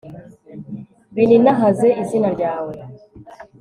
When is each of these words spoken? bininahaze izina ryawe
bininahaze 1.15 1.87
izina 2.01 2.27
ryawe 2.35 2.73